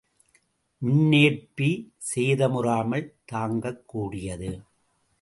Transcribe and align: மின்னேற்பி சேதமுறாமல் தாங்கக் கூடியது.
மின்னேற்பி 0.81 1.69
சேதமுறாமல் 2.15 3.07
தாங்கக் 3.25 3.83
கூடியது. 3.85 4.51